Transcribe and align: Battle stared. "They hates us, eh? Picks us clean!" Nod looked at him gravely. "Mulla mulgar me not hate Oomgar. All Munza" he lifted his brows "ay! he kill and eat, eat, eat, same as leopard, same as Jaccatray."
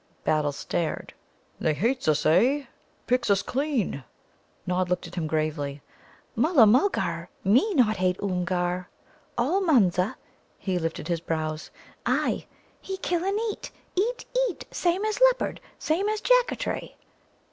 Battle 0.23 0.51
stared. 0.51 1.13
"They 1.59 1.75
hates 1.75 2.07
us, 2.07 2.25
eh? 2.25 2.65
Picks 3.05 3.29
us 3.29 3.43
clean!" 3.43 4.03
Nod 4.65 4.89
looked 4.89 5.05
at 5.05 5.13
him 5.13 5.27
gravely. 5.27 5.83
"Mulla 6.35 6.65
mulgar 6.65 7.29
me 7.43 7.75
not 7.75 7.97
hate 7.97 8.17
Oomgar. 8.19 8.87
All 9.37 9.61
Munza" 9.61 10.17
he 10.57 10.79
lifted 10.79 11.07
his 11.07 11.21
brows 11.21 11.69
"ay! 12.07 12.47
he 12.79 12.97
kill 12.97 13.23
and 13.23 13.39
eat, 13.51 13.69
eat, 13.95 14.25
eat, 14.49 14.65
same 14.71 15.05
as 15.05 15.21
leopard, 15.29 15.61
same 15.77 16.09
as 16.09 16.19
Jaccatray." 16.19 16.95